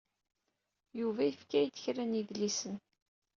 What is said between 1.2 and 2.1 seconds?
yefka-yi-d kra